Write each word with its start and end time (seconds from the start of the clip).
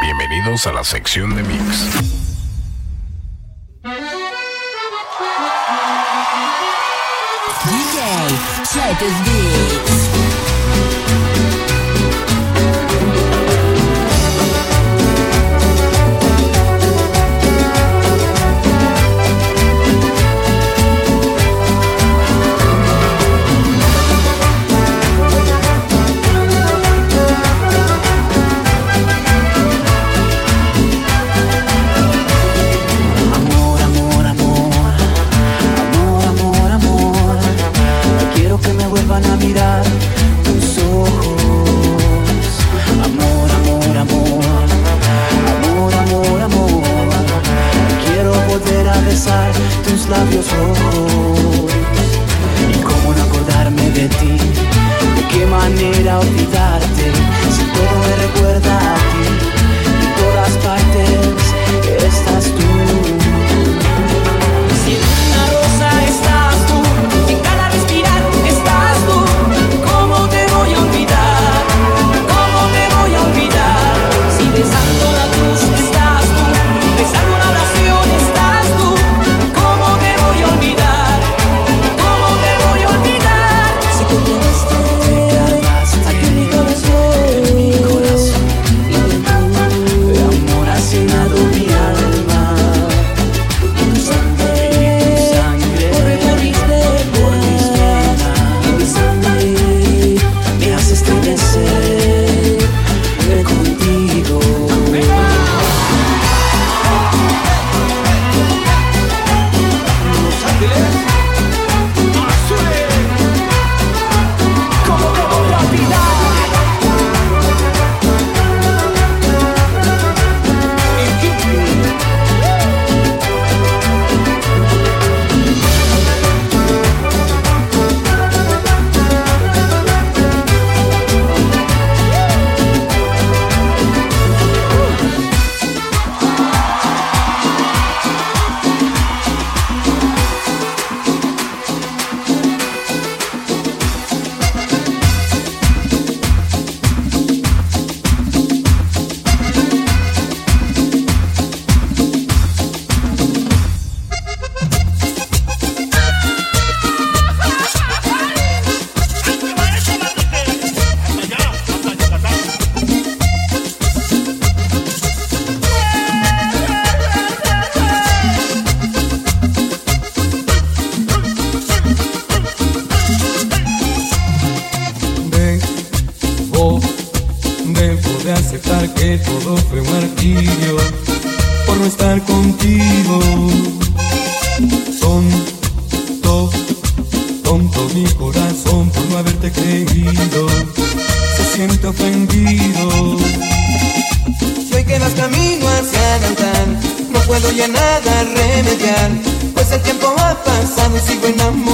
Bienvenidos 0.00 0.66
a 0.66 0.72
la 0.72 0.82
sección 0.84 1.36
de 1.36 1.42
Mix. 1.42 2.12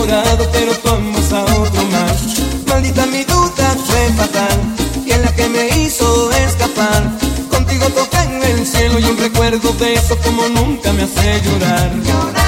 enamorado, 0.09 0.49
pero 0.53 0.73
tú 0.75 0.89
amas 0.89 1.33
a 1.33 1.45
otro 1.45 1.85
más. 1.85 2.41
Maldita 2.67 3.07
mi 3.07 3.25
duda 3.25 3.77
fue 3.87 4.13
fatal, 4.17 4.59
y 5.05 5.13
en 5.13 5.23
la 5.23 5.35
que 5.35 5.49
me 5.49 5.69
hizo 5.81 6.31
escapar. 6.33 7.03
Contigo 7.51 7.87
toca 7.91 8.25
en 8.25 8.43
el 8.43 8.67
cielo 8.67 8.99
y 8.99 9.05
un 9.05 9.19
recuerdo 9.19 9.73
de 9.73 9.95
eso 9.95 10.17
como 10.19 10.49
nunca 10.49 10.93
me 10.93 11.03
hace 11.03 11.41
llorar. 11.43 11.91
llorar. 12.05 12.48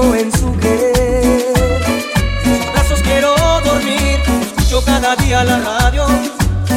quiero 0.00 0.14
en 0.14 0.32
su 0.32 0.52
querer. 0.58 1.54
Sus 2.44 2.72
brazos 2.72 3.00
quiero 3.02 3.34
dormir, 3.64 4.20
escucho 4.40 4.82
cada 4.84 5.16
día 5.16 5.44
la 5.44 5.58
radio, 5.58 6.06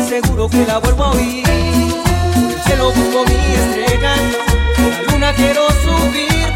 seguro 0.08 0.50
que 0.50 0.66
la 0.66 0.80
vuelvo 0.80 1.04
a 1.06 1.12
oír. 1.12 1.44
Por 1.44 2.52
el 2.52 2.62
cielo 2.64 2.92
busco 2.92 3.26
mi 3.26 3.36
estrella, 3.62 4.16
la 5.06 5.12
luna 5.12 5.34
quiero 5.34 5.68
subir 5.70 6.53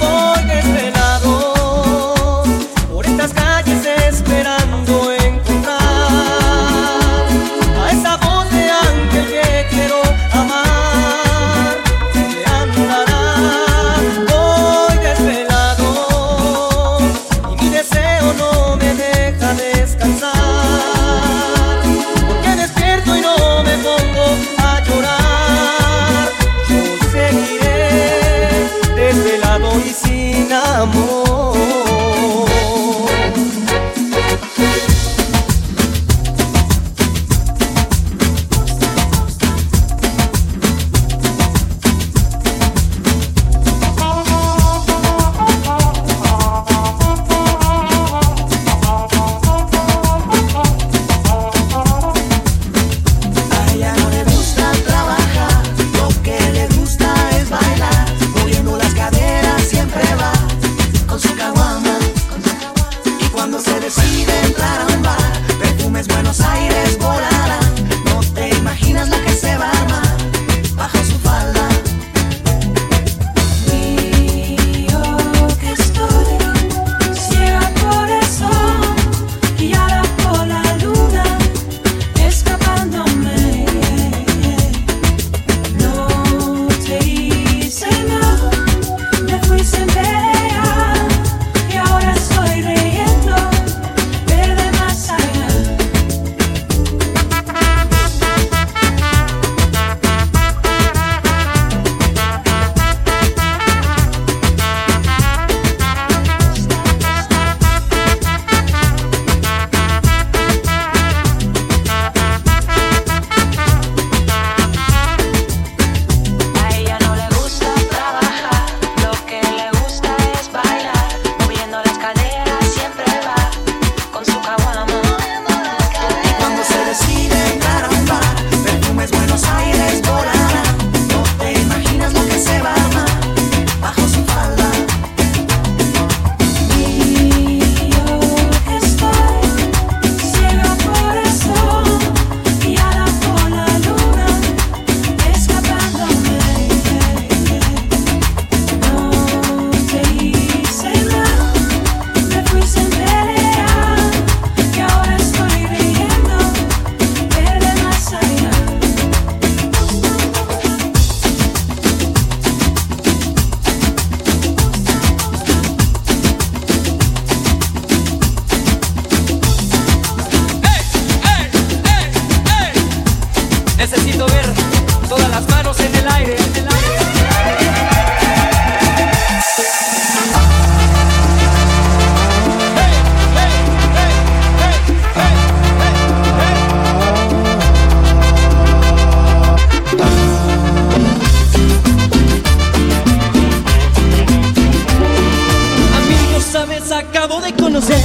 acabo 196.98 197.40
de 197.42 197.54
conocer 197.54 198.02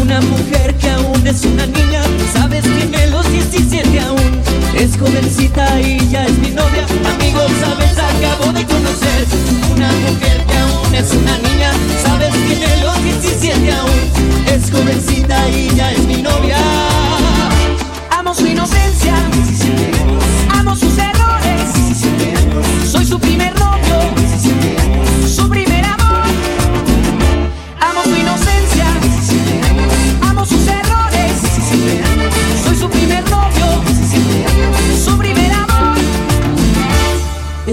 una 0.00 0.20
mujer 0.20 0.74
que 0.76 0.90
aún 0.90 1.26
es 1.26 1.44
una 1.44 1.66
niña. 1.66 2.02
Sabes, 2.32 2.62
que 2.62 2.86
tiene 2.86 3.06
los 3.08 3.28
17 3.30 4.00
aún. 4.00 4.42
Es 4.76 4.96
jovencita 4.96 5.80
y 5.80 5.98
ya 6.08 6.24
es 6.24 6.38
mi 6.38 6.50
novia. 6.50 6.86
Amigo, 7.14 7.40
sabes, 7.60 7.98
acabo 7.98 8.52
de 8.52 8.64
conocer 8.64 9.26
una 9.74 9.90
mujer 9.92 10.44
que 10.46 10.56
aún 10.56 10.94
es 10.94 11.12
una 11.12 11.38
niña. 11.38 11.72
Sabes, 12.02 12.32
que 12.32 12.54
tiene 12.54 12.76
los 12.82 13.02
17 13.02 13.72
aún. 13.72 14.46
Es 14.46 14.70
jovencita 14.70 15.48
y 15.48 15.74
ya 15.74 15.92
es 15.92 16.04
mi 16.04 16.22
novia. 16.22 16.58
Amo 18.10 18.34
su 18.34 18.46
inocencia. 18.46 19.14
17 19.32 19.97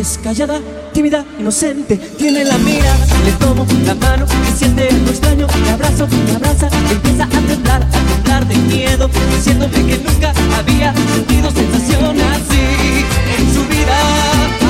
Es 0.06 0.20
callada, 0.20 0.62
tímida, 0.94 1.26
inocente, 1.40 1.98
tiene 1.98 2.46
la 2.46 2.60
mirada, 2.60 3.08
le 3.26 3.32
tomo 3.44 3.66
la 3.88 3.96
mano 3.96 4.28
y 4.48 4.56
siente 4.56 4.88
algo 4.88 5.10
extraño, 5.10 5.48
me 5.64 5.70
abrazo, 5.72 6.08
me 6.28 6.36
abraza, 6.36 6.70
empieza 6.92 7.24
a 7.24 7.28
temblar, 7.28 7.82
a 7.82 8.14
temblar 8.14 8.48
de 8.48 8.56
miedo, 8.56 9.10
diciéndome 9.36 9.74
que 9.74 9.98
nunca 9.98 10.32
había 10.60 10.94
sentido 10.94 11.50
sensación 11.50 12.22
así 12.22 13.04
en 13.36 13.54
su 13.56 13.66
vida, 13.66 13.98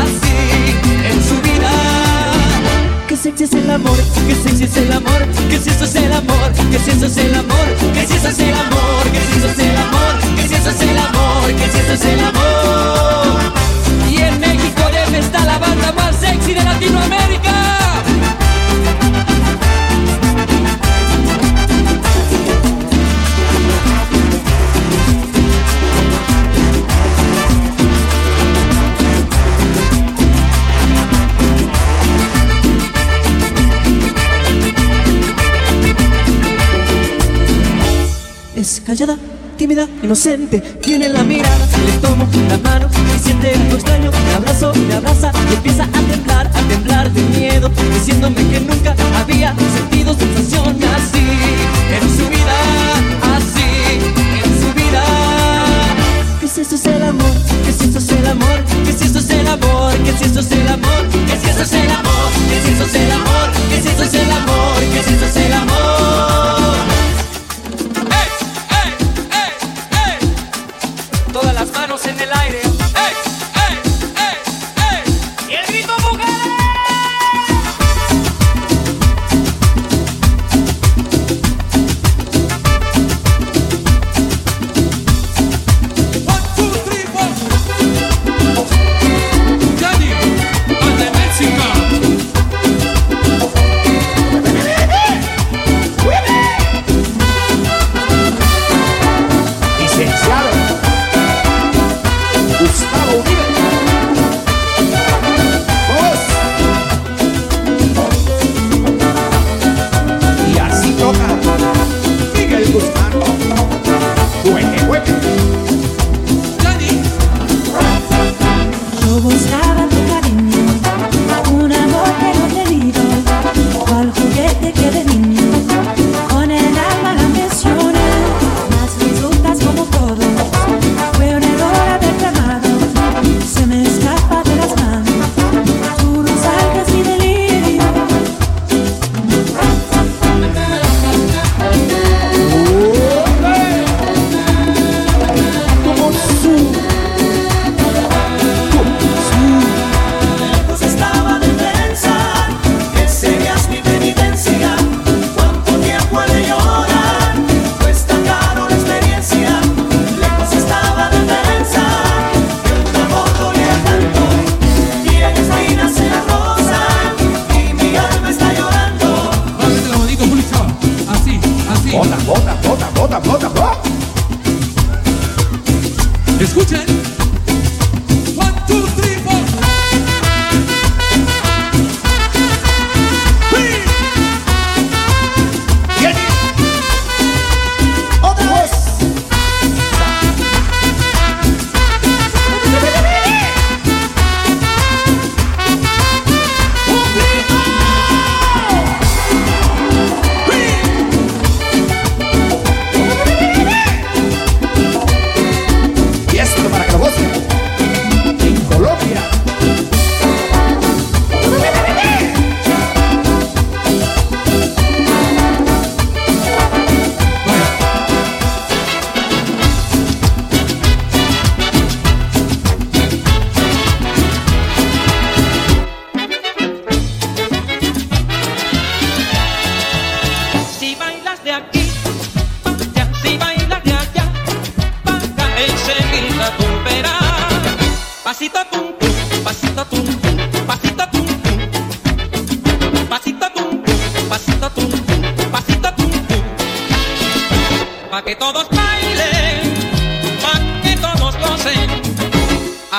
así 0.05 0.37
en 1.03 1.21
su 1.27 1.35
vida. 1.41 1.71
Que 3.09 3.17
sexy 3.17 3.43
es 3.43 3.53
el 3.55 3.69
amor, 3.69 3.97
que 4.25 4.35
sexy 4.35 4.63
es 4.63 4.77
el 4.77 4.93
amor, 4.93 5.27
que 5.49 5.59
si 5.59 5.69
eso 5.69 5.83
es 5.83 5.95
el 5.95 6.13
amor, 6.13 6.51
que 6.71 6.79
si 6.79 6.91
eso 6.91 7.07
es 7.07 7.17
el 7.17 7.35
amor, 7.35 7.67
que 7.91 8.07
si 8.07 8.13
eso 8.15 8.29
es 8.29 8.39
el 8.39 8.55
amor, 8.55 9.11
que 9.11 9.19
si 9.19 9.35
eso 9.35 9.49
es 9.49 9.59
el 9.59 9.75
amor, 9.75 10.15
que 10.37 10.47
si 10.47 10.55
eso 10.55 10.69
es 10.69 10.81
el 10.81 10.97
amor, 10.97 11.55
que 11.57 11.69
si 11.69 11.77
eso 11.79 11.93
es 11.93 12.05
el 12.05 12.19
amor. 12.23 13.53
Y 14.09 14.17
en 14.21 14.39
México 14.39 14.94
ya 15.11 15.19
está 15.19 15.45
la 15.45 15.57
banda 15.57 15.91
más 15.93 16.15
sexy 16.15 16.53
de 16.53 16.63
Latinoamérica. 16.63 17.94
Inocente, 40.03 40.59
tiene 40.81 41.09
la 41.09 41.23
mirada, 41.23 41.67
le 41.85 41.91
tomo 41.93 42.27
la 42.49 42.57
mano 42.59 42.87
y 43.15 43.19
siente 43.19 43.51
algo 43.51 43.75
extraño, 43.75 44.11
me 44.11 44.33
abrazo, 44.35 44.71
me 44.75 44.93
abraza 44.93 45.31
y 45.49 45.55
empieza 45.55 45.83
a 45.85 46.01
temblar, 46.11 46.47
a 46.47 46.61
temblar 46.67 47.11
de 47.11 47.21
miedo, 47.37 47.71
diciéndome 47.93 48.35
que 48.47 48.59
nunca 48.59 48.95
había 49.19 49.55
sentido 49.75 50.13
sensación 50.13 50.77
así 50.95 51.25
en 51.97 52.09
su 52.15 52.29
vida, 52.29 52.57
así 53.35 53.97
en 54.43 54.61
su 54.61 54.73
vida. 54.75 55.03
Que 56.39 56.47
si 56.47 56.61
eso 56.61 56.75
es 56.75 56.85
el 56.85 57.01
amor, 57.01 57.33
que 57.65 57.73
si 57.73 57.89
eso 57.89 57.97
es 57.97 58.09
el 58.09 58.27
amor, 58.27 58.63
que 58.85 58.93
si 58.93 59.05
eso 59.05 59.19
es 59.19 59.29
el 59.31 59.47
amor, 59.47 59.93
que 60.05 60.13
si 60.13 60.25
eso 60.25 60.39
es 60.41 60.51
el 60.51 60.67
amor, 60.67 61.01
que 61.25 61.39
si 61.41 61.49
eso 61.49 61.63
es 61.63 61.71
el 61.73 61.91
amor, 61.91 62.29
que 62.49 62.61
si 62.61 62.69
eso 62.69 62.83
es 62.83 62.93
el 62.93 63.11
amor, 63.11 63.51
que 63.69 63.81
si 63.81 63.87
eso 63.89 64.03
es 64.03 64.13
el 64.13 64.31
amor, 64.31 64.79
que 64.93 65.03
si 65.03 65.13
eso 65.15 65.25
es 65.25 65.35
el 65.37 65.53
amor. 65.53 65.84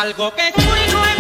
Algo 0.01 0.35
que 0.35 0.49
es 0.49 0.57
muy 0.59 0.93
nuevo 0.93 1.16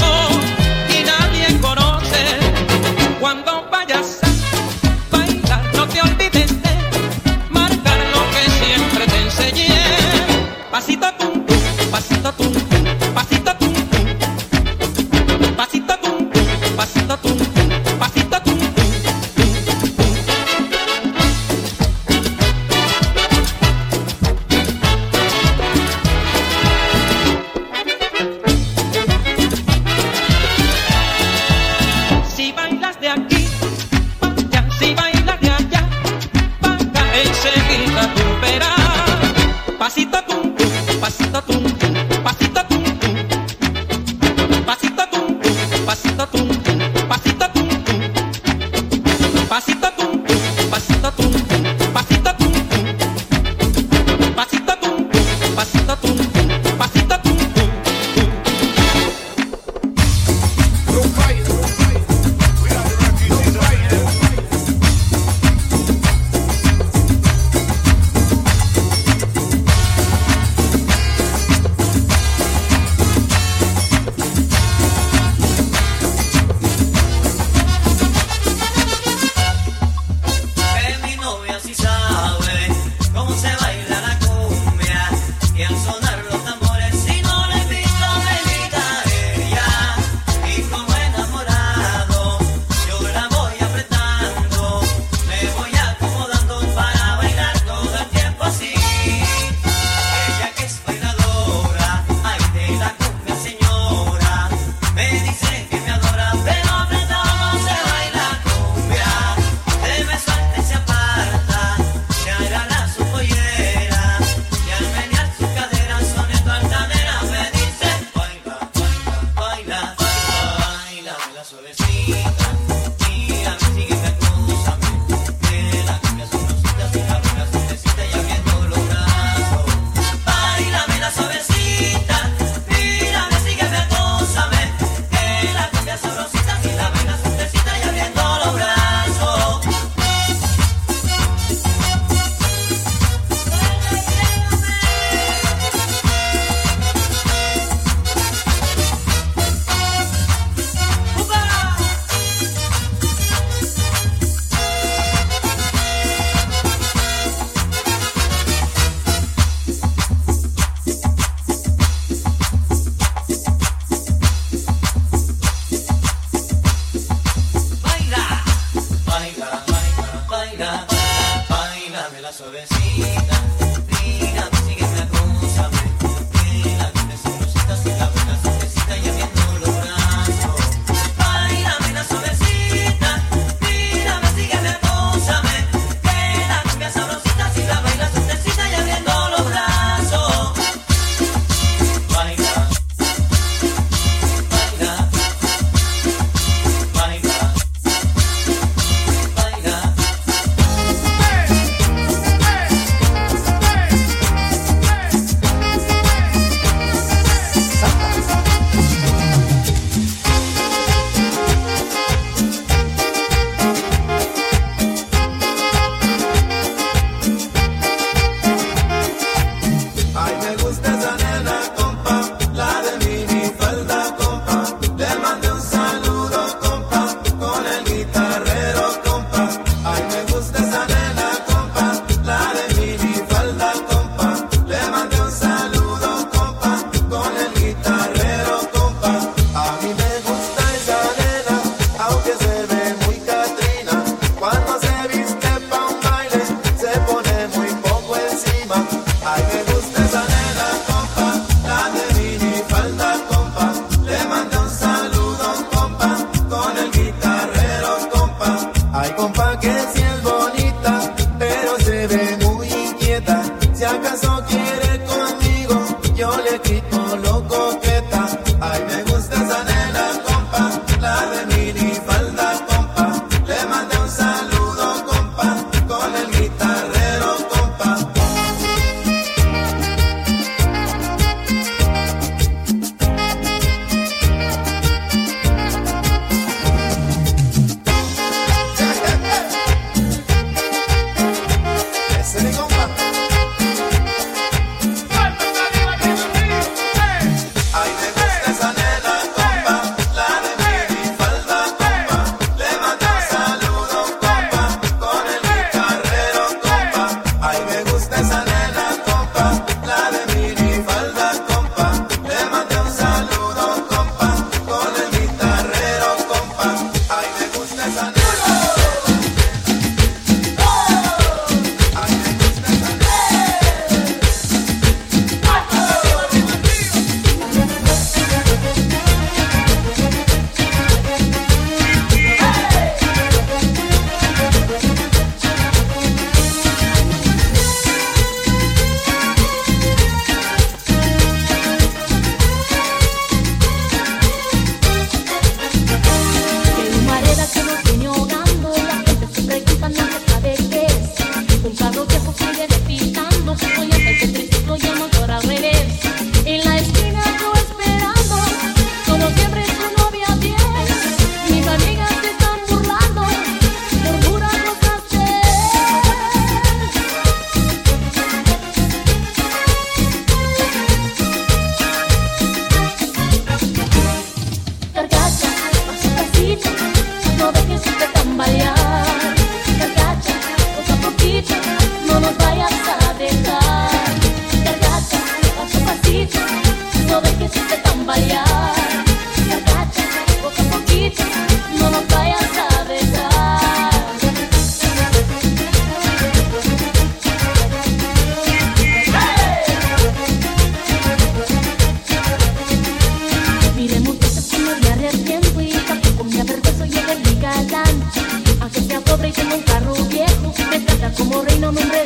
reino, 411.43 411.73
nombre 411.73 412.06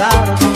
out 0.00 0.28
of 0.28 0.47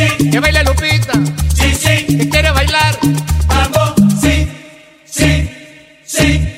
Sí. 0.00 0.30
Que 0.30 0.40
baila 0.40 0.62
Lupita. 0.62 1.12
Sí, 1.54 1.74
sí. 1.74 2.16
Que 2.16 2.28
quiere 2.30 2.50
bailar. 2.52 2.98
Mambo. 3.48 3.94
Sí. 4.18 4.48
Sí. 5.04 5.50
Sí. 6.06 6.48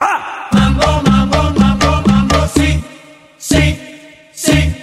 Ah. 0.00 0.48
Mambo, 0.52 1.02
mambo, 1.02 1.50
mambo, 1.58 2.02
mambo. 2.06 2.46
Sí. 2.54 2.84
Sí. 3.38 3.78
Sí. 4.34 4.74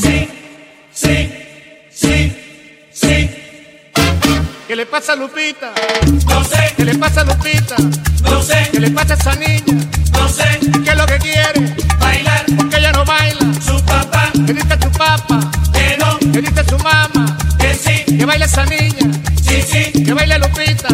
Sí. 0.00 0.28
Sí. 0.92 1.32
Sí. 1.90 2.32
Sí. 2.92 3.30
¿Qué 4.68 4.76
le 4.76 4.86
pasa 4.86 5.14
a 5.14 5.16
Lupita? 5.16 5.74
Pasa 7.08 7.20
a 7.20 7.24
Lupita? 7.24 7.76
No 8.22 8.42
sé. 8.42 8.68
¿Qué 8.72 8.80
le 8.80 8.90
pasa 8.90 9.14
a 9.14 9.16
esa 9.16 9.34
niña? 9.36 9.84
No 10.12 10.28
sé. 10.28 10.58
¿Qué 10.84 10.90
es 10.90 10.96
lo 10.96 11.06
que 11.06 11.18
quiere? 11.18 11.76
Bailar. 12.00 12.44
Porque 12.56 12.76
ella 12.78 12.92
no 12.92 13.04
baila. 13.04 13.46
Su 13.64 13.80
papá. 13.84 14.30
¿Qué 14.32 14.52
dice 14.52 14.76
su 14.82 14.90
papá? 14.90 15.40
Que 15.72 15.96
no. 15.98 16.18
¿Qué 16.32 16.40
dice 16.40 16.64
su 16.68 16.78
mamá? 16.78 17.38
Que 17.58 17.74
sí. 17.74 18.16
Que 18.16 18.24
baila 18.24 18.46
esa 18.46 18.64
niña. 18.66 19.06
Sí, 19.40 19.62
sí. 19.62 20.04
Que 20.04 20.12
baila 20.12 20.38
Lupita. 20.38 20.88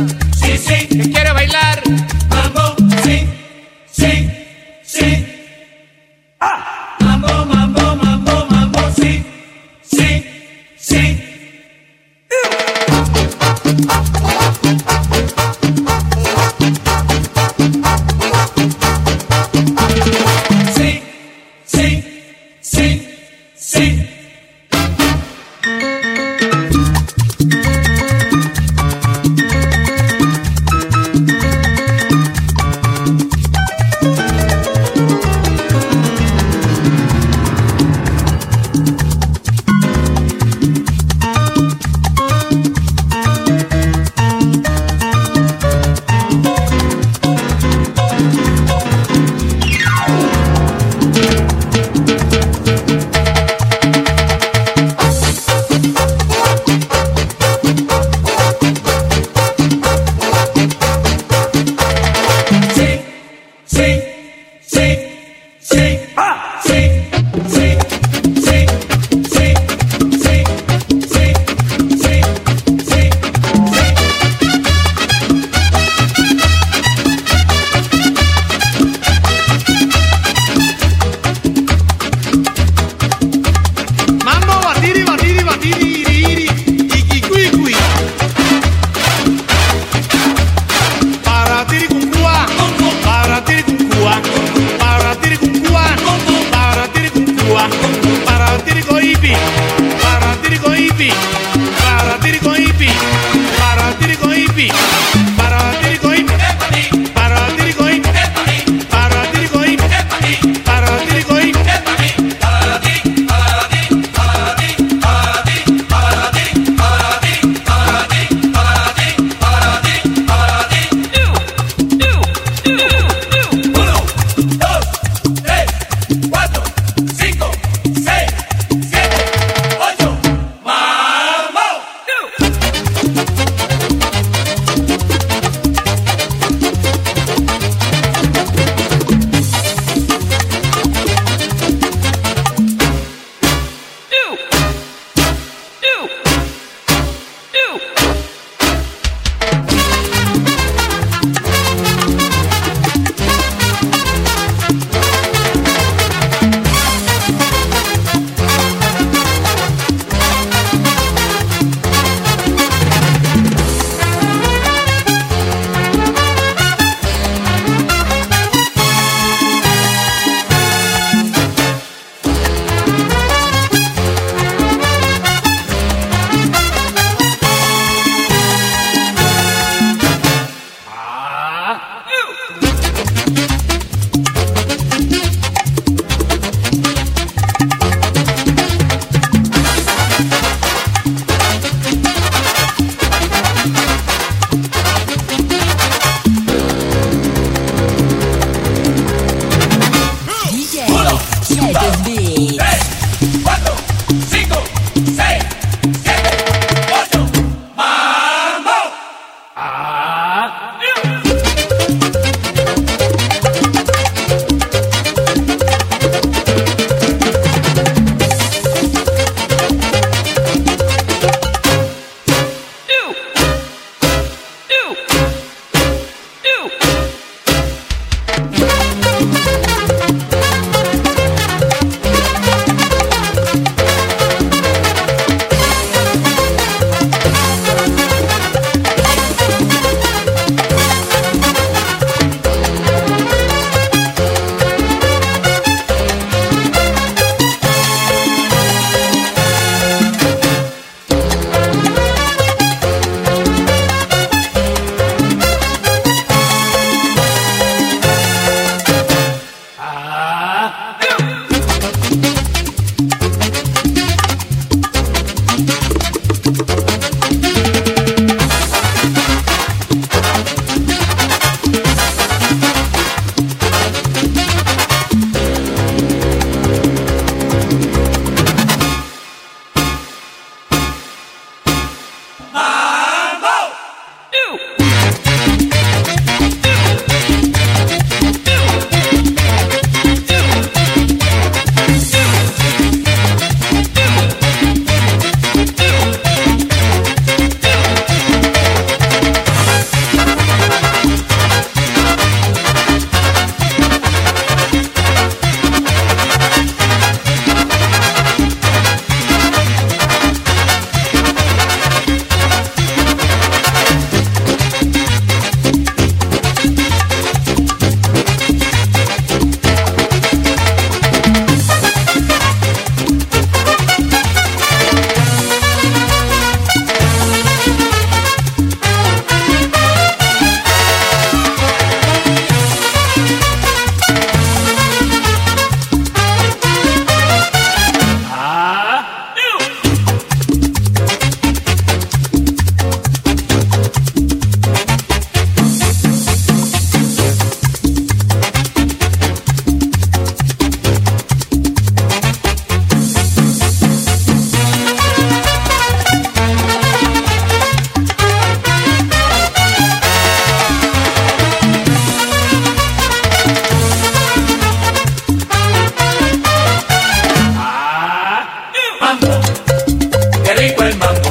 rico 370.63 370.85
el 370.85 370.97
mambo. 370.97 371.22